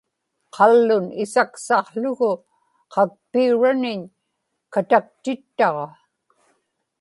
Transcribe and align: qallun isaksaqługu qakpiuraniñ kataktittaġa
qallun 0.55 1.03
isaksaqługu 1.23 2.31
qakpiuraniñ 2.93 4.01
kataktittaġa 4.73 5.69